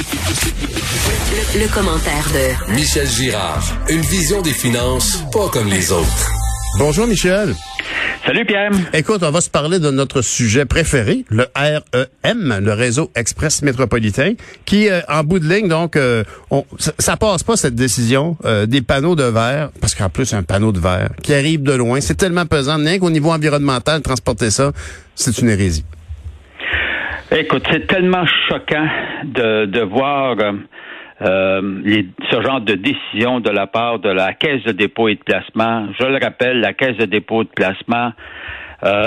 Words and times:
Le, 0.00 1.60
le 1.60 1.68
commentaire 1.74 2.26
de 2.32 2.72
Michel 2.72 3.06
Girard. 3.06 3.62
Une 3.90 4.00
vision 4.00 4.40
des 4.40 4.54
finances 4.54 5.22
pas 5.30 5.50
comme 5.50 5.68
les 5.68 5.92
autres. 5.92 6.30
Bonjour 6.78 7.06
Michel. 7.06 7.54
Salut 8.24 8.46
Pierre. 8.46 8.70
Écoute, 8.94 9.22
on 9.22 9.30
va 9.30 9.42
se 9.42 9.50
parler 9.50 9.78
de 9.78 9.90
notre 9.90 10.22
sujet 10.22 10.64
préféré, 10.64 11.26
le 11.28 11.48
REM, 11.54 12.60
le 12.62 12.72
réseau 12.72 13.10
express 13.14 13.60
métropolitain, 13.60 14.32
qui, 14.64 14.88
euh, 14.88 15.02
en 15.06 15.22
bout 15.22 15.38
de 15.38 15.46
ligne, 15.46 15.68
donc, 15.68 15.96
euh, 15.96 16.24
on, 16.50 16.64
ça, 16.78 16.92
ça 16.98 17.18
passe 17.18 17.42
pas 17.42 17.58
cette 17.58 17.74
décision 17.74 18.38
euh, 18.46 18.64
des 18.64 18.80
panneaux 18.80 19.16
de 19.16 19.24
verre, 19.24 19.70
parce 19.82 19.94
qu'en 19.94 20.08
plus 20.08 20.32
un 20.32 20.42
panneau 20.42 20.72
de 20.72 20.80
verre 20.80 21.10
qui 21.22 21.34
arrive 21.34 21.62
de 21.62 21.72
loin, 21.72 22.00
c'est 22.00 22.16
tellement 22.16 22.46
pesant, 22.46 22.78
rien 22.78 22.98
qu'au 22.98 23.10
niveau 23.10 23.32
environnemental, 23.32 24.00
transporter 24.00 24.50
ça, 24.50 24.72
c'est 25.14 25.36
une 25.38 25.50
hérésie. 25.50 25.84
Écoute, 27.32 27.62
c'est 27.70 27.86
tellement 27.86 28.26
choquant 28.48 28.88
de, 29.22 29.66
de 29.66 29.80
voir 29.82 30.34
euh, 31.22 31.80
les, 31.84 32.08
ce 32.28 32.42
genre 32.42 32.60
de 32.60 32.74
décision 32.74 33.38
de 33.38 33.50
la 33.50 33.68
part 33.68 34.00
de 34.00 34.08
la 34.08 34.32
Caisse 34.32 34.64
de 34.64 34.72
dépôt 34.72 35.06
et 35.06 35.14
de 35.14 35.20
placement. 35.20 35.86
Je 36.00 36.06
le 36.06 36.18
rappelle, 36.20 36.58
la 36.58 36.72
Caisse 36.72 36.96
de 36.96 37.04
dépôt 37.04 37.42
et 37.42 37.44
de 37.44 37.50
placement, 37.50 38.12
euh, 38.82 39.06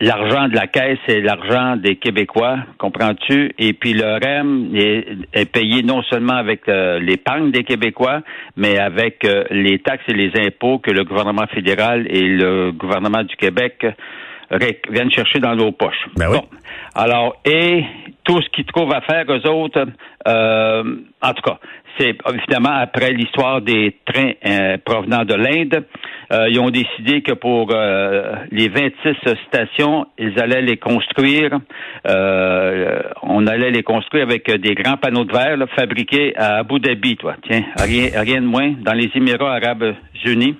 l'argent 0.00 0.46
de 0.46 0.54
la 0.54 0.68
Caisse, 0.68 0.98
c'est 1.08 1.20
l'argent 1.20 1.74
des 1.74 1.96
Québécois, 1.96 2.58
comprends-tu? 2.78 3.52
Et 3.58 3.72
puis 3.72 3.94
le 3.94 4.04
REM 4.04 4.70
est, 4.76 5.08
est 5.32 5.50
payé 5.50 5.82
non 5.82 6.04
seulement 6.04 6.36
avec 6.36 6.68
euh, 6.68 7.00
l'épargne 7.00 7.50
des 7.50 7.64
Québécois, 7.64 8.20
mais 8.56 8.78
avec 8.78 9.24
euh, 9.24 9.42
les 9.50 9.80
taxes 9.80 10.04
et 10.06 10.14
les 10.14 10.30
impôts 10.46 10.78
que 10.78 10.92
le 10.92 11.02
gouvernement 11.02 11.48
fédéral 11.48 12.06
et 12.10 12.22
le 12.22 12.70
gouvernement 12.70 13.24
du 13.24 13.34
Québec 13.34 13.84
viennent 14.90 15.10
chercher 15.10 15.38
dans 15.38 15.54
nos 15.54 15.72
poches. 15.72 16.06
Ben 16.16 16.28
oui. 16.30 16.38
Bon. 16.38 16.44
Alors, 16.94 17.36
et 17.44 17.84
tout 18.24 18.40
ce 18.42 18.48
qu'ils 18.50 18.64
trouvent 18.66 18.92
à 18.92 19.00
faire, 19.00 19.24
eux 19.28 19.48
autres, 19.48 19.86
euh, 20.26 20.82
en 21.22 21.32
tout 21.34 21.42
cas, 21.42 21.58
c'est 21.98 22.16
évidemment 22.32 22.72
après 22.74 23.12
l'histoire 23.12 23.60
des 23.60 23.96
trains 24.04 24.32
euh, 24.46 24.76
provenant 24.84 25.24
de 25.24 25.34
l'Inde, 25.34 25.84
euh, 26.32 26.48
ils 26.48 26.58
ont 26.60 26.70
décidé 26.70 27.22
que 27.22 27.32
pour 27.32 27.70
euh, 27.72 28.34
les 28.52 28.68
26 28.68 28.92
stations, 29.48 30.06
ils 30.18 30.38
allaient 30.40 30.62
les 30.62 30.76
construire. 30.76 31.58
euh, 32.08 33.02
on 33.22 33.46
allait 33.46 33.70
les 33.70 33.82
construire 33.82 34.24
avec 34.24 34.50
des 34.50 34.74
grands 34.74 34.96
panneaux 34.96 35.24
de 35.24 35.32
verre 35.32 35.56
là, 35.56 35.66
fabriqués 35.76 36.36
à 36.36 36.58
Abu 36.58 36.78
Dhabi, 36.80 37.16
toi. 37.16 37.34
Tiens, 37.48 37.64
rien, 37.76 38.08
rien 38.14 38.40
de 38.40 38.46
moins, 38.46 38.72
dans 38.80 38.94
les 38.94 39.10
Émirats 39.14 39.54
arabes 39.54 39.94
unis. 40.24 40.56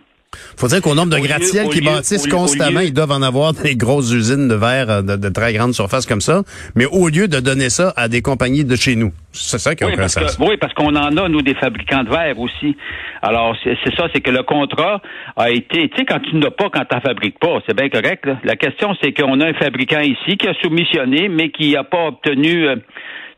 Faut 0.56 0.68
dire 0.68 0.80
qu'au 0.80 0.94
nombre 0.94 1.10
de 1.10 1.16
au 1.16 1.68
qui 1.70 1.80
bâtissent 1.80 2.24
lieu- 2.26 2.30
constamment, 2.30 2.80
lieu- 2.80 2.86
ils 2.86 2.92
doivent 2.92 3.10
en 3.10 3.22
avoir 3.22 3.52
des 3.52 3.74
grosses 3.74 4.12
usines 4.12 4.46
de 4.46 4.54
verre 4.54 4.88
euh, 4.90 5.02
de, 5.02 5.16
de 5.16 5.28
très 5.28 5.52
grande 5.52 5.74
surface 5.74 6.06
comme 6.06 6.20
ça. 6.20 6.42
Mais 6.76 6.86
au 6.86 7.08
lieu 7.08 7.26
de 7.26 7.40
donner 7.40 7.68
ça 7.68 7.92
à 7.96 8.06
des 8.08 8.22
compagnies 8.22 8.64
de 8.64 8.76
chez 8.76 8.94
nous, 8.94 9.12
c'est 9.32 9.58
ça 9.58 9.74
qui 9.74 9.82
a 9.82 9.88
Oui, 9.88 9.94
parce 9.96 10.14
que, 10.14 10.42
oui, 10.44 10.56
parce 10.60 10.72
qu'on 10.74 10.94
en 10.94 11.16
a, 11.16 11.28
nous, 11.28 11.42
des 11.42 11.54
fabricants 11.54 12.04
de 12.04 12.10
verre 12.10 12.38
aussi. 12.38 12.76
Alors, 13.22 13.54
c'est 13.62 13.76
ça, 13.96 14.06
c'est 14.14 14.20
que 14.20 14.30
le 14.30 14.42
contrat 14.42 15.00
a 15.36 15.50
été, 15.50 15.88
tu 15.90 15.96
sais, 15.98 16.04
quand 16.04 16.20
tu 16.20 16.36
n'as 16.36 16.50
pas, 16.50 16.70
quand 16.70 16.84
tu 16.88 16.94
n'en 16.94 17.00
fabriques 17.00 17.38
pas, 17.38 17.58
c'est 17.66 17.76
bien 17.76 17.88
correct. 17.88 18.24
là. 18.26 18.38
La 18.44 18.56
question, 18.56 18.94
c'est 19.02 19.12
qu'on 19.12 19.40
a 19.40 19.46
un 19.48 19.54
fabricant 19.54 20.00
ici 20.00 20.36
qui 20.38 20.48
a 20.48 20.54
soumissionné, 20.62 21.28
mais 21.28 21.50
qui 21.50 21.72
n'a 21.72 21.84
pas 21.84 22.06
obtenu... 22.08 22.66
euh, 22.68 22.76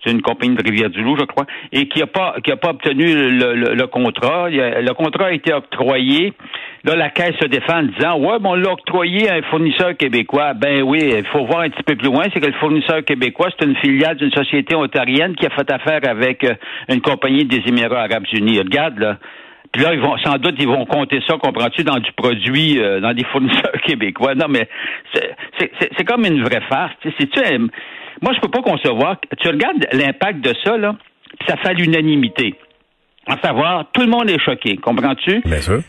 c'est 0.05 0.11
une 0.11 0.21
compagnie 0.23 0.57
de 0.57 0.63
Rivière-du-Loup, 0.65 1.17
je 1.17 1.25
crois, 1.27 1.47
et 1.71 1.87
qui 1.87 2.01
n'a 2.01 2.09
pas 2.09 2.35
qui 2.43 2.51
a 2.51 2.57
pas 2.57 2.71
obtenu 2.71 3.05
le, 3.15 3.55
le- 3.55 3.75
le 3.75 3.87
contrat. 3.87 4.49
Le 4.51 4.93
contrat 4.95 5.27
a 5.27 5.33
été 5.33 5.53
octroyé. 5.53 6.33
Là, 6.83 6.97
la 6.97 7.11
caisse 7.11 7.37
se 7.41 7.47
défend 7.47 7.79
en 7.79 7.83
disant 7.85 8.19
Ouais, 8.19 8.39
mais 8.41 8.49
on 8.49 8.55
l'a 8.57 8.73
octroyé 8.73 9.31
à 9.31 9.35
un 9.35 9.43
fournisseur 9.43 9.97
québécois. 9.97 10.55
Ben 10.55 10.83
oui, 10.83 10.99
il 11.17 11.25
faut 11.27 11.45
voir 11.47 11.61
un 11.61 11.71
petit 11.71 11.85
peu 11.85 11.95
plus 11.95 12.07
loin, 12.09 12.25
c'est 12.35 12.41
que 12.41 12.47
le 12.47 12.53
fournisseur 12.55 13.05
québécois, 13.05 13.51
c'est 13.57 13.65
une 13.65 13.77
filiale 13.77 14.17
d'une 14.17 14.33
société 14.33 14.75
ontarienne 14.75 15.37
qui 15.37 15.47
a 15.47 15.51
fait 15.51 15.71
affaire 15.71 16.01
avec 16.09 16.43
euh, 16.43 16.55
une 16.89 17.01
compagnie 17.01 17.45
des 17.45 17.63
Émirats 17.69 18.03
arabes 18.03 18.27
unis. 18.33 18.59
Regarde, 18.59 18.99
là. 18.99 19.19
Puis 19.73 19.83
là, 19.83 19.95
ils 19.95 20.01
vont 20.01 20.17
sans 20.19 20.37
doute 20.39 20.55
ils 20.59 20.69
vont 20.69 20.84
compter 20.84 21.20
ça, 21.27 21.37
comprends-tu, 21.39 21.83
dans 21.84 21.98
du 21.98 22.12
produit, 22.12 22.78
euh, 22.78 23.01
dans 23.01 23.15
des 23.15 23.25
fournisseurs 23.25 23.73
québécois. 23.87 24.35
Non, 24.35 24.47
mais 24.48 24.69
c'est- 25.14 25.35
c'est 25.58 25.73
c'est- 25.80 25.91
c'est 25.97 26.05
comme 26.05 26.24
une 26.27 26.42
vraie 26.42 26.61
farce. 26.69 26.92
tu. 27.02 27.13
C'est-tu 27.19 27.39
un- 27.41 27.69
Moi, 28.20 28.33
je 28.35 28.41
peux 28.41 28.51
pas 28.51 28.63
concevoir. 28.63 29.17
Tu 29.41 29.48
regardes 29.48 29.86
l'impact 29.92 30.41
de 30.42 30.55
ça, 30.63 30.77
là, 30.77 30.95
ça 31.48 31.57
fait 31.57 31.74
l'unanimité. 31.74 32.55
À 33.27 33.36
savoir, 33.39 33.86
tout 33.92 34.02
le 34.02 34.08
monde 34.08 34.29
est 34.30 34.39
choqué, 34.39 34.77
comprends-tu? 34.77 35.41
Bien 35.45 35.61
sûr. 35.61 35.80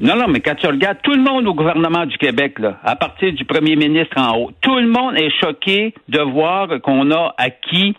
Non, 0.00 0.16
non, 0.16 0.26
mais 0.28 0.40
quand 0.40 0.54
tu 0.54 0.66
regardes 0.66 0.98
tout 1.02 1.12
le 1.12 1.20
monde 1.22 1.46
au 1.46 1.52
gouvernement 1.54 2.06
du 2.06 2.16
Québec, 2.16 2.58
là, 2.58 2.78
à 2.84 2.96
partir 2.96 3.32
du 3.32 3.44
premier 3.44 3.76
ministre 3.76 4.16
en 4.18 4.36
haut, 4.38 4.50
tout 4.62 4.76
le 4.76 4.88
monde 4.88 5.18
est 5.18 5.30
choqué 5.42 5.92
de 6.08 6.20
voir 6.20 6.68
qu'on 6.82 7.10
a 7.10 7.34
acquis 7.38 7.94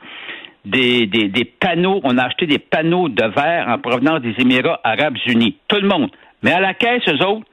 des, 0.65 1.07
des, 1.07 1.45
panneaux, 1.45 2.01
on 2.03 2.17
a 2.17 2.23
acheté 2.23 2.45
des 2.45 2.59
panneaux 2.59 3.09
de 3.09 3.23
verre 3.23 3.67
en 3.67 3.79
provenance 3.79 4.21
des 4.21 4.35
Émirats 4.39 4.79
arabes 4.83 5.17
unis. 5.25 5.57
Tout 5.67 5.81
le 5.81 5.87
monde. 5.87 6.11
Mais 6.43 6.51
à 6.51 6.59
la 6.59 6.73
caisse, 6.73 7.03
eux 7.07 7.25
autres, 7.25 7.47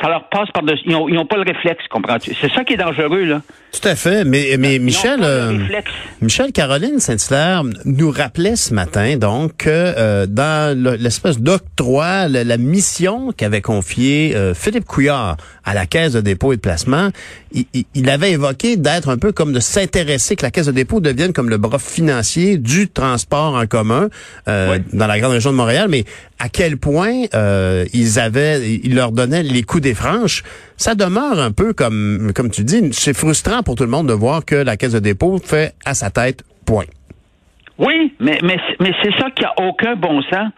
ça 0.00 0.08
leur 0.08 0.28
passe 0.28 0.48
par-dessus. 0.52 0.82
Ils 0.86 0.92
n'ont 0.92 1.08
ils 1.08 1.16
ont 1.18 1.26
pas 1.26 1.36
le 1.36 1.42
réflexe, 1.42 1.84
comprends-tu? 1.90 2.34
C'est 2.40 2.52
ça 2.52 2.64
qui 2.64 2.74
est 2.74 2.76
dangereux, 2.76 3.24
là. 3.24 3.42
Tout 3.72 3.88
à 3.88 3.96
fait. 3.96 4.24
Mais, 4.24 4.56
mais 4.58 4.78
Michel, 4.78 5.20
euh. 5.22 5.52
Michel 6.20 6.52
Caroline 6.52 7.00
Saint-Hilaire 7.00 7.62
nous 7.84 8.10
rappelait 8.10 8.54
ce 8.56 8.72
matin 8.72 9.16
donc 9.16 9.56
que 9.58 9.68
euh, 9.70 10.26
dans 10.26 10.76
le- 10.76 10.94
l'espèce 10.96 11.40
d'octroi, 11.40 12.28
le- 12.28 12.42
la 12.44 12.56
mission 12.56 13.32
qu'avait 13.36 13.62
confiée 13.62 14.34
euh, 14.36 14.54
Philippe 14.54 14.84
Couillard 14.84 15.36
à 15.64 15.74
la 15.74 15.86
Caisse 15.86 16.12
de 16.12 16.20
dépôt 16.20 16.52
et 16.52 16.56
de 16.56 16.60
placement, 16.60 17.08
il, 17.52 17.64
il- 17.74 17.84
il 17.94 18.10
avait 18.10 18.32
évoqué 18.32 18.76
d'être 18.76 19.08
un 19.08 19.18
peu 19.18 19.32
comme 19.32 19.52
de 19.52 19.60
s'intéresser, 19.60 20.36
que 20.36 20.42
la 20.44 20.50
Caisse 20.52 20.66
de 20.66 20.72
dépôt 20.72 21.00
devienne 21.00 21.32
comme 21.32 21.48
le 21.50 21.58
bras 21.58 21.78
financier 21.80 22.58
du 22.58 22.88
transport 22.88 23.54
en 23.56 23.66
commun 23.66 24.08
euh, 24.48 24.78
dans 24.92 25.06
la 25.08 25.18
grande 25.18 25.32
région 25.32 25.50
de 25.50 25.56
Montréal, 25.56 25.88
mais 25.88 26.04
à 26.44 26.50
quel 26.50 26.76
point 26.76 27.22
euh, 27.32 27.86
ils 27.94 28.18
avaient, 28.18 28.60
ils 28.84 28.94
leur 28.94 29.12
donnaient 29.12 29.42
les 29.42 29.62
coups 29.62 29.82
des 29.82 29.94
franches, 29.94 30.42
ça 30.76 30.94
demeure 30.94 31.40
un 31.40 31.52
peu 31.52 31.72
comme, 31.72 32.32
comme 32.34 32.50
tu 32.50 32.64
dis, 32.64 32.92
c'est 32.92 33.16
frustrant 33.16 33.62
pour 33.62 33.76
tout 33.76 33.84
le 33.84 33.88
monde 33.90 34.08
de 34.08 34.12
voir 34.12 34.44
que 34.44 34.56
la 34.56 34.76
Caisse 34.76 34.92
de 34.92 34.98
dépôt 34.98 35.38
fait 35.38 35.72
à 35.86 35.94
sa 35.94 36.10
tête 36.10 36.44
point. 36.66 36.84
Oui, 37.78 38.12
mais, 38.20 38.38
mais, 38.42 38.58
mais 38.78 38.92
c'est 39.02 39.12
ça 39.18 39.30
qui 39.30 39.42
a 39.44 39.54
aucun 39.66 39.96
bon 39.96 40.20
sens. 40.24 40.50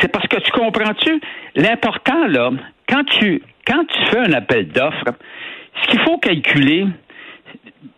C'est 0.00 0.10
parce 0.10 0.26
que 0.26 0.38
tu 0.40 0.50
comprends-tu, 0.50 1.20
l'important, 1.54 2.26
là, 2.26 2.50
quand 2.88 3.04
tu, 3.04 3.40
quand 3.64 3.84
tu 3.84 4.10
fais 4.10 4.18
un 4.18 4.32
appel 4.32 4.66
d'offres, 4.68 5.04
ce 5.84 5.90
qu'il 5.90 6.00
faut 6.00 6.18
calculer, 6.18 6.84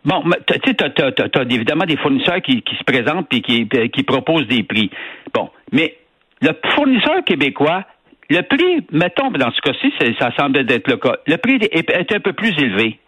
bon, 0.04 0.22
tu 0.46 0.54
sais, 0.66 0.74
t'as- 0.74 0.90
t'as 0.90 1.44
évidemment 1.48 1.86
des 1.86 1.96
fournisseurs 1.96 2.42
qui, 2.42 2.60
qui 2.60 2.76
se 2.76 2.84
présentent 2.84 3.28
et 3.32 3.40
qui, 3.40 3.66
qui 3.92 4.02
proposent 4.02 4.46
des 4.46 4.62
prix. 4.62 4.90
Bon, 5.32 5.48
mais 5.72 5.96
le 6.40 6.50
fournisseur 6.74 7.24
québécois, 7.24 7.84
le 8.28 8.42
prix, 8.42 8.86
mettons, 8.92 9.30
dans 9.30 9.50
ce 9.50 9.60
cas-ci, 9.60 9.92
ça 10.18 10.30
semble 10.36 10.58
être 10.58 10.88
le 10.88 10.96
cas, 10.96 11.16
le 11.26 11.36
prix 11.36 11.56
est, 11.56 11.90
est 11.90 12.12
un 12.14 12.20
peu 12.20 12.32
plus 12.32 12.56
élevé. 12.58 12.98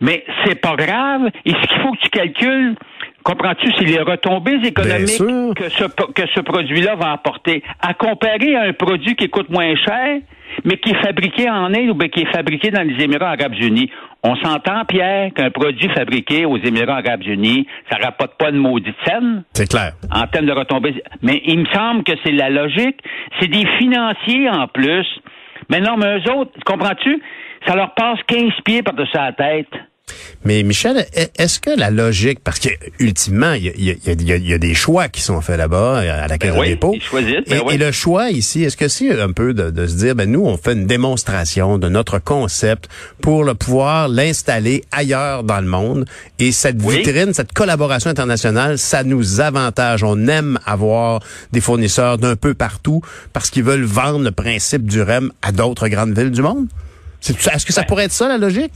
Mais 0.00 0.24
c'est 0.44 0.54
pas 0.54 0.76
grave. 0.76 1.30
Et 1.44 1.50
ce 1.50 1.66
qu'il 1.66 1.78
faut 1.82 1.92
que 1.92 1.98
tu 1.98 2.08
calcules, 2.08 2.74
comprends-tu, 3.22 3.70
c'est 3.78 3.84
les 3.84 4.00
retombées 4.00 4.58
économiques 4.64 5.08
sûr. 5.08 5.54
que 5.54 5.68
ce, 5.68 5.84
que 5.84 6.22
ce 6.34 6.40
produit-là 6.40 6.94
va 6.96 7.12
apporter? 7.12 7.62
À 7.80 7.94
comparer 7.94 8.56
à 8.56 8.62
un 8.62 8.72
produit 8.72 9.16
qui 9.16 9.28
coûte 9.28 9.50
moins 9.50 9.74
cher, 9.76 10.20
mais 10.64 10.76
qui 10.78 10.90
est 10.90 11.02
fabriqué 11.02 11.48
en 11.48 11.66
Inde 11.72 11.90
ou 11.90 11.94
bien 11.94 12.08
qui 12.08 12.20
est 12.22 12.32
fabriqué 12.32 12.70
dans 12.70 12.82
les 12.82 13.02
Émirats 13.02 13.30
arabes 13.30 13.54
unis. 13.60 13.90
On 14.22 14.36
s'entend, 14.36 14.84
Pierre, 14.86 15.32
qu'un 15.34 15.50
produit 15.50 15.88
fabriqué 15.90 16.44
aux 16.44 16.58
Émirats 16.58 17.00
arabes 17.06 17.22
unis, 17.24 17.66
ça 17.90 17.98
rapporte 18.02 18.36
pas 18.38 18.50
de 18.50 18.58
maudite 18.58 18.96
scène? 19.06 19.44
C'est 19.54 19.68
clair. 19.68 19.92
en 20.12 20.26
termes 20.26 20.46
de 20.46 20.52
retombées. 20.52 21.02
Mais 21.22 21.40
il 21.46 21.60
me 21.60 21.66
semble 21.66 22.04
que 22.04 22.12
c'est 22.24 22.32
la 22.32 22.50
logique. 22.50 23.00
C'est 23.40 23.48
des 23.48 23.66
financiers 23.78 24.48
en 24.50 24.66
plus. 24.68 25.06
Mais 25.70 25.80
non, 25.80 25.96
mais 25.96 26.18
eux 26.18 26.32
autres, 26.32 26.52
comprends-tu? 26.66 27.22
Ça 27.66 27.74
leur 27.76 27.94
passe 27.94 28.18
15 28.26 28.50
pieds 28.64 28.82
par-dessus 28.82 29.16
la 29.16 29.32
tête. 29.32 29.68
Mais 30.44 30.62
Michel, 30.62 31.06
e- 31.16 31.26
est-ce 31.36 31.60
que 31.60 31.70
la 31.70 31.90
logique, 31.90 32.40
parce 32.42 32.58
que 32.58 32.68
ultimement, 32.98 33.52
il 33.52 33.64
y 33.64 33.68
a, 33.68 33.72
il 33.76 33.84
y 33.84 33.90
a- 33.90 33.94
il 34.12 34.22
y 34.22 34.32
a- 34.32 34.36
il 34.36 34.48
y 34.48 34.52
a 34.54 34.58
des 34.58 34.74
choix 34.74 35.08
qui 35.08 35.20
sont 35.20 35.40
faits 35.40 35.58
là-bas 35.58 35.98
à 35.98 36.26
la 36.28 36.38
Caisse 36.38 36.52
Ben 36.54 36.76
oui, 36.82 37.00
choisissent, 37.00 37.44
ben 37.48 37.58
et, 37.58 37.62
oui. 37.64 37.74
et 37.74 37.78
le 37.78 37.92
choix 37.92 38.30
ici, 38.30 38.64
est-ce 38.64 38.76
que 38.76 38.88
c'est 38.88 39.20
un 39.20 39.32
peu 39.32 39.54
de, 39.54 39.70
de 39.70 39.86
se 39.86 39.94
dire, 39.96 40.14
ben 40.14 40.30
nous, 40.30 40.44
on 40.44 40.56
fait 40.56 40.72
une 40.72 40.86
démonstration 40.86 41.78
de 41.78 41.88
notre 41.88 42.18
concept 42.18 42.88
pour 43.20 43.44
le 43.44 43.54
pouvoir 43.54 44.08
l'installer 44.08 44.84
ailleurs 44.92 45.44
dans 45.44 45.60
le 45.60 45.66
monde? 45.66 46.04
Et 46.38 46.52
cette 46.52 46.76
Oui. 46.82 46.98
vitrine, 46.98 47.34
cette 47.34 47.52
collaboration 47.52 48.10
internationale, 48.10 48.78
ça 48.78 49.04
nous 49.04 49.40
avantage. 49.40 50.02
On 50.04 50.26
aime 50.28 50.58
avoir 50.66 51.20
des 51.52 51.60
fournisseurs 51.60 52.18
d'un 52.18 52.36
peu 52.36 52.54
partout 52.54 53.02
parce 53.32 53.50
qu'ils 53.50 53.64
veulent 53.64 53.84
vendre 53.84 54.20
le 54.24 54.30
principe 54.32 54.84
du 54.86 55.02
REM 55.02 55.30
à 55.42 55.52
d'autres 55.52 55.88
grandes 55.88 56.16
villes 56.18 56.30
du 56.30 56.42
monde? 56.42 56.66
Est-ce 57.28 57.66
que 57.66 57.72
ça 57.72 57.82
Ben, 57.82 57.86
pourrait 57.86 58.04
être 58.04 58.12
ça 58.12 58.28
la 58.28 58.38
logique? 58.38 58.72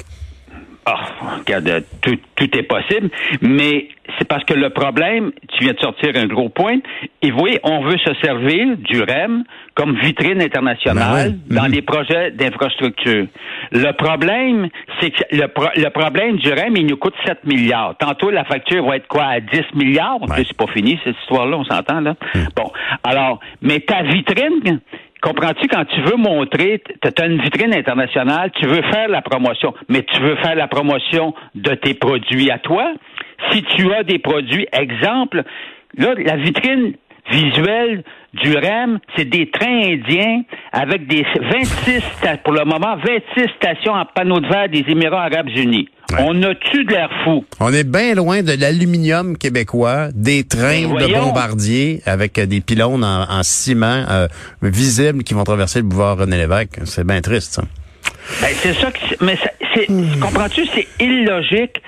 Ah, 0.87 1.07
regarde, 1.39 1.85
tout, 2.03 2.17
tout 2.37 2.59
est 2.59 2.63
possible, 2.63 3.09
mais 3.41 3.89
c'est 4.19 4.29
parce 4.29 4.45
que 4.45 4.53
le 4.53 4.69
problème, 4.69 5.33
tu 5.57 5.65
viens 5.65 5.73
de 5.73 5.79
sortir 5.81 6.11
un 6.17 6.27
gros 6.27 6.51
point, 6.51 6.77
et 7.23 7.33
oui, 7.33 7.59
on 7.63 7.81
veut 7.83 7.97
se 7.99 8.13
servir 8.23 8.77
du 8.77 9.01
REM 9.03 9.45
comme 9.75 9.97
vitrine 9.99 10.43
internationale 10.43 11.05
Ben 11.07 11.31
ouais. 11.31 11.57
dans 11.57 11.65
Mhm. 11.69 11.73
les 11.73 11.83
projets 11.83 12.31
d'infrastructure. 12.33 13.27
Le 13.73 13.93
problème, 13.93 14.69
c'est 15.01 15.11
que 15.11 15.23
le, 15.33 15.49
pro- 15.49 15.71
le 15.75 15.89
problème 15.89 16.37
du 16.37 16.49
REM, 16.53 16.77
il 16.77 16.87
nous 16.87 16.97
coûte 16.99 17.15
7 17.25 17.45
milliards. 17.47 17.97
Tantôt, 17.99 18.31
la 18.31 18.45
facture 18.45 18.85
va 18.87 18.97
être 18.97 19.09
quoi, 19.09 19.25
à 19.25 19.41
10 19.41 19.63
milliards? 19.75 20.21
Ouais. 20.21 20.45
C'est 20.47 20.57
pas 20.57 20.67
fini, 20.73 20.99
cette 21.03 21.17
histoire-là, 21.23 21.57
on 21.57 21.65
s'entend, 21.65 22.01
là? 22.01 22.15
Bon, 22.55 22.71
alors, 23.03 23.41
mais 23.63 23.81
ta 23.81 24.03
vitrine, 24.03 24.81
Comprends-tu, 25.25 25.69
quand 25.69 25.87
tu 25.87 26.03
veux 26.03 26.17
montrer, 26.17 26.83
tu 27.01 27.23
as 27.23 27.27
une 27.27 27.41
vitrine 27.41 27.73
internationale, 27.75 28.51
tu 28.61 28.67
veux 28.67 28.83
faire 28.83 29.09
la 29.09 29.23
promotion, 29.23 29.73
mais 29.89 30.03
tu 30.03 30.21
veux 30.21 30.37
faire 30.37 30.55
la 30.55 30.69
promotion 30.69 31.33
de 31.55 31.75
tes 31.77 31.95
produits 31.95 32.51
à 32.51 32.59
toi. 32.59 32.93
Si 33.51 33.63
tu 33.63 33.91
as 33.95 34.03
des 34.03 34.19
produits, 34.19 34.67
exemple, 34.71 35.43
là, 35.97 36.13
la 36.19 36.37
vitrine 36.37 36.93
visuelle 37.31 38.05
du 38.35 38.55
REM, 38.55 38.99
c'est 39.17 39.25
des 39.25 39.49
trains 39.51 39.93
indiens 39.95 40.43
avec 40.73 41.07
des 41.07 41.25
26, 41.41 42.01
sta- 42.21 42.37
pour 42.43 42.53
le 42.53 42.65
moment, 42.67 42.97
26 42.97 43.49
stations 43.57 43.95
en 43.95 44.05
panneau 44.05 44.41
de 44.41 44.47
verre 44.47 44.69
des 44.69 44.85
Émirats 44.89 45.25
arabes 45.25 45.49
unis. 45.57 45.89
Ouais. 46.17 46.25
On 46.27 46.43
a-tu 46.43 46.85
de 46.85 46.91
l'air 46.91 47.11
fou? 47.25 47.45
On 47.61 47.73
est 47.73 47.85
bien 47.85 48.15
loin 48.15 48.43
de 48.43 48.53
l'aluminium 48.59 49.37
québécois, 49.39 50.09
des 50.15 50.45
trains 50.45 50.83
de 50.83 51.13
bombardiers 51.15 52.01
avec 52.07 52.39
euh, 52.39 52.47
des 52.47 52.61
pylônes 52.61 53.05
en, 53.05 53.23
en 53.31 53.43
ciment 53.43 54.05
euh, 54.11 54.27
visibles 54.63 55.23
qui 55.25 55.35
vont 55.35 55.45
traverser 55.45 55.81
le 55.81 55.87
boulevard 55.87 56.19
René 56.19 56.37
Lévesque. 56.37 56.81
C'est 56.85 57.07
bien 57.07 57.21
triste, 57.21 57.53
ça. 57.55 57.63
Ben, 58.41 58.49
c'est 58.55 58.73
ça 58.75 58.91
que 58.91 58.99
c'est- 59.09 59.21
mais 59.23 59.37
c'est 59.75 59.87
comprends-tu? 60.21 60.65
C'est 60.67 60.87
illogique. 61.01 61.83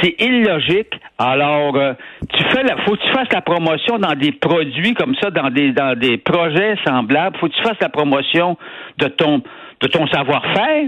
C'est 0.00 0.14
illogique. 0.20 0.92
Alors 1.18 1.76
euh, 1.76 1.92
tu 2.32 2.42
fais 2.52 2.62
la 2.62 2.76
faut 2.84 2.92
que 2.96 3.02
tu 3.02 3.12
fasses 3.12 3.28
la 3.32 3.42
promotion 3.42 3.98
dans 3.98 4.14
des 4.14 4.32
produits 4.32 4.94
comme 4.94 5.14
ça 5.20 5.30
dans 5.30 5.50
des 5.50 5.72
dans 5.72 5.98
des 5.98 6.16
projets 6.16 6.76
semblables, 6.86 7.36
faut 7.38 7.48
que 7.48 7.54
tu 7.54 7.62
fasses 7.62 7.80
la 7.80 7.88
promotion 7.88 8.56
de 8.98 9.06
ton 9.08 9.42
de 9.82 9.86
ton 9.88 10.06
savoir-faire. 10.08 10.84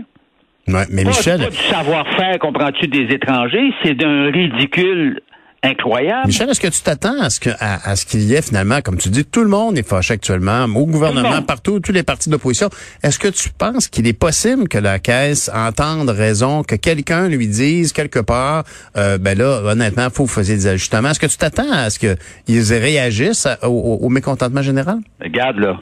Ouais, 0.69 0.85
mais 0.91 1.03
Pas, 1.03 1.09
Michel, 1.11 1.41
pas 1.41 1.51
du 1.51 1.57
savoir-faire, 1.57 2.39
comprends-tu, 2.39 2.87
des 2.87 3.13
étrangers, 3.15 3.73
c'est 3.83 3.95
d'un 3.95 4.31
ridicule 4.31 5.21
incroyable. 5.65 6.27
Michel, 6.27 6.51
est-ce 6.51 6.61
que 6.61 6.67
tu 6.69 6.83
t'attends 6.83 7.21
à 7.21 7.31
ce 7.31 7.39
que 7.39 7.51
à, 7.61 7.89
à 7.91 7.95
ce 7.97 8.05
qu'il 8.05 8.21
y 8.23 8.35
ait 8.35 8.43
finalement, 8.43 8.81
comme 8.81 8.97
tu 8.97 9.09
dis, 9.11 9.25
tout 9.25 9.43
le 9.43 9.49
monde 9.49 9.79
est 9.79 9.89
fâché 9.89 10.15
actuellement, 10.15 10.65
au 10.65 10.87
gouvernement, 10.87 11.41
partout, 11.43 11.79
tous 11.79 11.93
les 11.93 12.03
partis 12.03 12.31
d'opposition. 12.31 12.69
Est-ce 13.05 13.19
que 13.19 13.29
tu 13.29 13.49
penses 13.51 13.87
qu'il 13.87 14.07
est 14.09 14.13
possible 14.19 14.67
que 14.69 14.79
la 14.79 14.99
caisse 14.99 15.49
entende 15.55 16.09
raison, 16.11 16.65
que 16.65 16.75
quelqu'un 16.75 17.29
lui 17.29 17.47
dise 17.47 17.93
quelque 17.93 18.19
part, 18.19 18.65
euh, 18.97 19.19
ben 19.19 19.39
là, 19.39 19.63
honnêtement, 19.65 20.09
faut 20.11 20.27
faire 20.27 20.43
des 20.45 20.67
ajustements. 20.67 21.11
Est-ce 21.11 21.21
que 21.21 21.27
tu 21.27 21.37
t'attends 21.39 21.71
à 21.73 21.91
ce 21.91 21.99
qu'ils 22.01 22.75
réagissent 22.75 23.47
à- 23.47 23.59
au, 23.69 23.71
au- 23.71 24.07
au 24.07 24.09
mécontentement 24.09 24.63
général? 24.63 24.99
Regarde 25.23 25.59
là, 25.59 25.79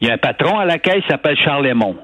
il 0.00 0.08
y 0.08 0.10
a 0.10 0.14
un 0.14 0.18
patron 0.18 0.58
à 0.58 0.64
la 0.64 0.78
caisse 0.78 1.02
qui 1.02 1.08
s'appelle 1.08 1.36
Charles 1.36 1.66
Lemont. 1.68 1.96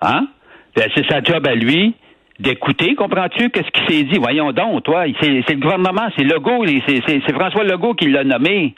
Hein? 0.00 0.26
Ben, 0.76 0.88
c'est 0.94 1.06
sa 1.06 1.22
job 1.22 1.46
à 1.46 1.54
lui 1.54 1.94
d'écouter, 2.40 2.94
comprends-tu? 2.94 3.50
Qu'est-ce 3.50 3.70
qu'il 3.70 3.88
s'est 3.88 4.04
dit? 4.04 4.18
Voyons 4.18 4.52
donc, 4.52 4.82
toi. 4.82 5.04
C'est, 5.20 5.28
le 5.28 5.60
gouvernement, 5.60 6.08
c'est 6.16 6.24
Legault, 6.24 6.64
c'est, 6.86 7.32
François 7.32 7.64
Legault 7.64 7.94
qui 7.94 8.08
l'a 8.10 8.24
nommé. 8.24 8.74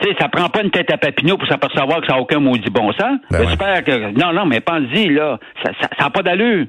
Tu 0.00 0.08
sais, 0.08 0.16
ça 0.18 0.28
prend 0.28 0.48
pas 0.48 0.62
une 0.62 0.70
tête 0.70 0.90
à 0.90 0.96
Papineau 0.96 1.36
pour 1.36 1.46
s'apercevoir 1.46 2.00
que 2.00 2.06
ça 2.06 2.14
n'a 2.14 2.20
aucun 2.20 2.40
maudit 2.40 2.70
bon 2.70 2.90
sens. 2.92 3.18
Ben 3.30 3.40
ouais. 3.40 3.46
J'espère 3.48 3.84
que. 3.84 4.18
Non, 4.18 4.32
non, 4.32 4.46
mais 4.46 4.60
pense-y, 4.60 5.10
là. 5.10 5.38
Ça 5.62 5.72
n'a 5.72 5.88
ça, 5.98 6.10
pas 6.10 6.22
d'allure. 6.22 6.66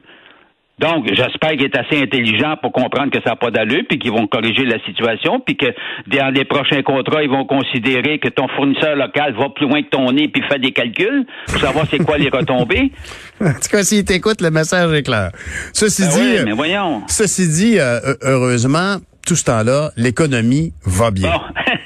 Donc, 0.82 1.06
j'espère 1.14 1.52
qu'il 1.52 1.64
est 1.66 1.78
assez 1.78 2.02
intelligent 2.02 2.56
pour 2.62 2.72
comprendre 2.72 3.12
que 3.12 3.20
ça 3.24 3.32
n'a 3.32 3.36
pas 3.36 3.52
d'allure, 3.52 3.84
puis 3.88 4.00
qu'ils 4.00 4.12
vont 4.12 4.26
corriger 4.26 4.66
la 4.66 4.80
situation, 4.84 5.40
puis 5.40 5.56
que 5.56 5.68
dans 6.08 6.34
les 6.34 6.44
prochains 6.44 6.82
contrats, 6.82 7.22
ils 7.22 7.30
vont 7.30 7.46
considérer 7.46 8.18
que 8.18 8.30
ton 8.30 8.48
fournisseur 8.56 8.96
local 8.96 9.36
va 9.38 9.50
plus 9.50 9.68
loin 9.68 9.84
que 9.84 9.90
ton 9.90 10.12
nez, 10.12 10.28
puis 10.28 10.42
fait 10.50 10.60
des 10.60 10.72
calculs 10.72 11.26
pour 11.48 11.60
savoir 11.60 11.86
c'est 11.90 12.00
quoi 12.00 12.18
les 12.18 12.30
retombées. 12.34 12.92
En 13.40 13.54
tout 13.54 13.70
cas, 13.72 13.84
s'il 13.84 14.04
t'écoute, 14.06 14.42
le 14.42 14.50
message 14.50 14.92
est 14.94 15.04
clair. 15.04 15.30
Ceci 15.72 16.02
Ben 16.02 16.10
dit, 16.10 16.20
oui, 16.20 16.38
euh, 16.40 16.44
mais 16.46 16.52
voyons. 16.54 17.04
ceci 17.08 17.48
dit, 17.48 17.80
euh, 17.80 18.00
heureusement, 18.24 18.96
tout 19.28 19.36
ce 19.36 19.46
temps-là, 19.46 19.92
l'économie 19.98 20.74
va 20.84 21.12
bien. 21.12 21.32
Bon. 21.32 21.42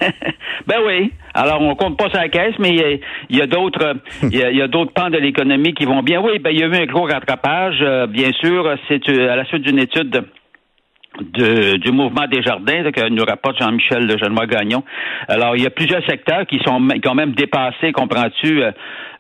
ben 0.68 0.78
oui. 0.86 1.12
Alors, 1.34 1.62
on 1.62 1.76
compte 1.76 1.98
pas 1.98 2.10
sur 2.10 2.20
la 2.20 2.30
caisse, 2.30 2.56
mais 2.60 3.00
il 3.30 3.36
y 3.38 3.42
a- 3.42 3.46
d'autres 3.48 3.96
il 4.24 4.36
y 4.36 4.44
a, 4.44 4.52
il 4.52 4.58
y 4.58 4.62
a 4.62 4.68
d'autres 4.68 4.94
pans 4.94 5.10
de 5.10 5.18
l'économie 5.18 5.74
qui 5.74 5.86
vont 5.86 6.02
bien. 6.02 6.22
Oui, 6.22 6.40
ben 6.40 6.50
il 6.52 6.60
y 6.60 6.64
a 6.64 6.68
eu 6.68 6.76
un 6.76 6.86
gros 6.86 7.04
rattrapage, 7.06 7.78
euh, 7.82 8.08
bien 8.08 8.32
sûr. 8.34 8.76
C'est 8.88 9.08
euh, 9.10 9.32
à 9.32 9.36
la 9.36 9.46
suite 9.46 9.64
d'une 9.64 9.80
étude 9.80 10.24
de- 11.22 11.78
du 11.78 11.92
mouvement 11.92 12.28
des 12.28 12.42
jardins 12.42 12.92
que 12.92 13.10
nous 13.10 13.24
rapporte 13.24 13.58
Jean-Michel 13.60 14.08
de 14.08 14.18
Genois 14.18 14.46
Gagnon. 14.48 14.84
Alors, 15.28 15.56
il 15.56 15.64
y 15.64 15.68
a 15.68 15.70
plusieurs 15.70 16.06
secteurs 16.06 16.46
qui 16.46 16.60
sont 16.66 16.86
qui 17.02 17.08
ont 17.08 17.16
même 17.16 17.32
dépassé, 17.34 17.92
comprends-tu, 17.92 18.62
euh, 18.64 18.72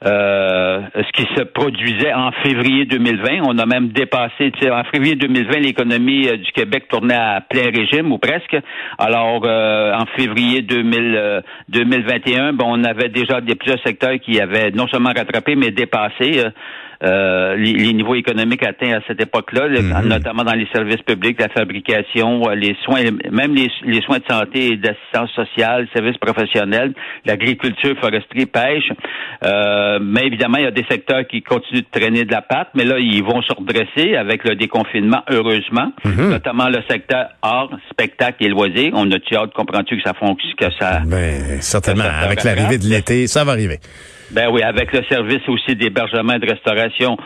euh, 0.06 0.82
ce 0.96 1.12
qui 1.14 1.28
se 1.36 1.44
produisait 1.44 2.14
en 2.14 2.32
février 2.44 2.86
2020. 2.86 3.42
On 3.48 3.58
a 3.58 3.66
même 3.66 3.90
dépassé, 3.90 4.52
tu 4.52 4.60
sais, 4.62 4.70
en 4.72 4.84
février 4.86 5.16
2020, 5.16 5.60
l'économie 5.60 6.28
euh, 6.28 6.38
du 6.38 6.52
Québec 6.52 6.88
tournait 6.90 7.16
à 7.16 7.42
plein 7.42 7.72
régime 7.74 8.12
ou 8.12 8.18
presque. 8.18 8.56
Alors, 8.98 9.42
euh, 9.46 9.94
en 9.94 10.06
février 10.18 10.62
2000, 10.62 11.16
euh, 11.16 11.42
2021, 11.70 12.54
bon, 12.54 12.66
on 12.68 12.84
avait 12.84 13.10
déjà 13.10 13.42
des 13.42 13.56
plusieurs 13.56 13.82
secteurs 13.84 14.20
qui 14.20 14.40
avaient 14.40 14.72
non 14.72 14.88
seulement 14.88 15.12
rattrapé, 15.16 15.56
mais 15.56 15.72
dépassé. 15.72 16.44
Euh, 17.04 17.56
les, 17.56 17.74
les 17.74 17.94
niveaux 17.94 18.16
économiques 18.16 18.64
atteints 18.64 18.98
à 18.98 19.02
cette 19.08 19.22
époque-là, 19.22 19.68
Mhm. 19.68 20.08
notamment 20.08 20.44
dans 20.44 20.54
les 20.54 20.68
services 20.74 21.02
publics, 21.02 21.40
la 21.40 21.50
fabrication, 21.50 22.50
euh, 22.50 22.56
les 22.56 22.76
soins, 22.84 23.02
même 23.32 23.54
les, 23.56 23.70
les 23.86 24.02
soins 24.02 24.20
de 24.20 24.24
santé 24.30 24.68
et 24.74 24.78
d'assistance 24.78 25.32
sociale, 25.32 25.88
services 25.94 26.18
professionnels, 26.18 26.94
l'agriculture, 27.26 27.96
foresterie, 28.00 28.46
pêche. 28.46 28.90
Euh, 29.44 30.00
mais 30.02 30.26
évidemment, 30.28 30.58
il 30.58 30.64
y 30.64 30.68
a 30.68 30.72
des 30.72 30.86
secteurs 30.90 31.26
qui 31.28 31.42
continuent 31.42 31.82
de 31.82 32.00
traîner 32.00 32.24
de 32.26 32.32
la 32.32 32.42
patte, 32.42 32.70
mais 32.76 32.86
là, 32.86 33.00
ils 33.00 33.24
vont 33.24 33.42
se 33.42 33.54
redresser 33.54 34.16
avec 34.16 34.44
le 34.48 34.56
déconfinement, 34.56 35.22
heureusement, 35.30 35.92
notamment 36.06 36.70
le 36.70 36.80
secteur 36.90 37.28
art, 37.42 37.70
spectacle 37.92 38.44
et 38.46 38.50
loisirs. 38.50 38.92
On 38.94 39.10
a-tu 39.12 39.36
hâte, 39.36 39.52
comprends-tu, 39.54 39.98
que 39.98 40.04
ça 40.04 40.14
fonctionne, 40.14 40.56
que 40.58 40.66
ça... 40.80 41.02
Ben, 41.06 41.62
certainement, 41.62 42.04
ça 42.04 42.26
avec 42.26 42.44
l'arrivée 42.44 42.78
de 42.78 42.86
l'été, 42.86 43.28
ça 43.28 43.44
va 43.44 43.52
arriver. 43.54 43.80
Ben 44.32 44.50
oui, 44.52 44.62
avec 44.64 44.92
le 44.94 45.04
service 45.10 45.48
aussi 45.48 45.76
d'hébergement 45.76 46.34
et 46.34 46.40
de 46.40 46.50
restauration. 46.50 47.18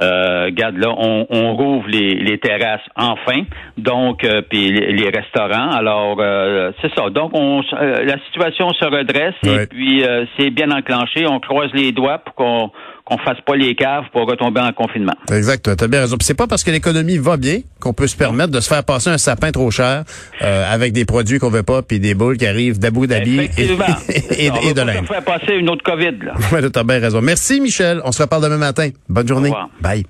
Euh, 0.00 0.44
regarde 0.44 0.76
là, 0.76 0.94
on, 0.96 1.26
on 1.28 1.56
rouvre 1.56 1.88
les, 1.88 2.14
les 2.14 2.38
terrasses 2.38 2.86
enfin, 2.94 3.42
donc 3.76 4.22
euh, 4.22 4.42
puis 4.48 4.70
les, 4.70 4.92
les 4.92 5.08
restaurants. 5.10 5.70
Alors 5.72 6.18
euh, 6.20 6.70
c'est 6.80 6.94
ça. 6.94 7.10
Donc 7.10 7.32
on, 7.34 7.62
euh, 7.72 8.04
la 8.04 8.16
situation 8.26 8.68
se 8.74 8.84
redresse 8.84 9.34
Ouais. 9.42 9.64
et 9.64 9.66
puis 9.66 10.04
euh, 10.04 10.24
c'est 10.38 10.50
bien 10.50 10.70
enclenché. 10.70 11.26
On 11.26 11.40
croise 11.40 11.72
les 11.74 11.90
doigts 11.90 12.18
pour 12.18 12.34
qu'on 12.36 12.70
qu'on 13.08 13.16
fasse 13.18 13.38
pas 13.46 13.56
les 13.56 13.74
caves 13.74 14.04
pour 14.12 14.26
retomber 14.28 14.60
en 14.60 14.72
confinement. 14.72 15.14
Exact, 15.32 15.64
tu 15.76 15.84
as 15.84 15.88
bien 15.88 16.00
raison. 16.00 16.16
Puis 16.18 16.26
c'est 16.26 16.34
pas 16.34 16.46
parce 16.46 16.62
que 16.62 16.70
l'économie 16.70 17.16
va 17.16 17.38
bien 17.38 17.60
qu'on 17.80 17.94
peut 17.94 18.06
se 18.06 18.16
permettre 18.16 18.50
de 18.50 18.60
se 18.60 18.68
faire 18.68 18.84
passer 18.84 19.08
un 19.08 19.16
sapin 19.18 19.50
trop 19.50 19.70
cher 19.70 20.04
euh, 20.42 20.64
avec 20.74 20.92
des 20.92 21.06
produits 21.06 21.38
qu'on 21.38 21.48
veut 21.48 21.62
pas 21.62 21.80
puis 21.82 22.00
des 22.00 22.14
boules 22.14 22.36
qui 22.36 22.46
arrivent 22.46 22.78
d'Abu 22.78 23.06
Dhabi 23.06 23.40
et, 23.40 23.50
et, 23.58 24.46
et 24.46 24.50
On 24.50 24.54
va 24.54 24.72
de 24.74 24.82
l'Inde. 24.82 25.06
se 25.06 25.12
faire 25.12 25.24
passer 25.24 25.54
une 25.54 25.70
autre 25.70 25.82
COVID 25.84 26.18
là. 26.22 26.34
Ouais, 26.52 26.70
tu 26.70 26.78
as 26.78 26.84
bien 26.84 26.98
raison. 26.98 27.22
Merci 27.22 27.60
Michel. 27.60 28.00
On 28.04 28.12
se 28.12 28.22
reparle 28.22 28.42
demain 28.42 28.58
matin. 28.58 28.90
Bonne 29.08 29.28
journée. 29.28 29.48
revoir. 29.48 29.70
Bye. 29.80 30.04